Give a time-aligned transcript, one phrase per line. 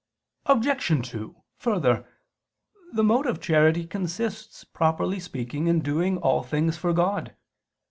[0.47, 1.07] Obj.
[1.11, 2.07] 2: Further,
[2.91, 7.35] the mode of charity consists properly speaking in doing all things for God.